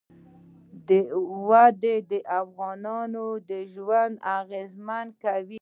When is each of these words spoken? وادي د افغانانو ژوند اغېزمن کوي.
وادي 1.49 1.95
د 2.11 2.13
افغانانو 2.41 3.25
ژوند 3.73 4.15
اغېزمن 4.39 5.07
کوي. 5.23 5.49